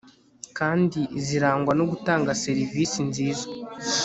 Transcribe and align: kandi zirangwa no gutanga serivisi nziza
kandi 0.57 0.99
zirangwa 1.25 1.73
no 1.79 1.85
gutanga 1.91 2.37
serivisi 2.43 2.99
nziza 3.09 3.45